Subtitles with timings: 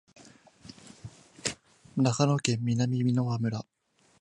[1.95, 3.65] 長野県南箕輪村